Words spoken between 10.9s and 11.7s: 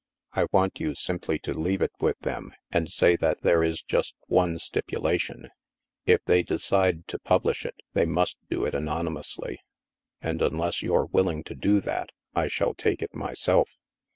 are willing to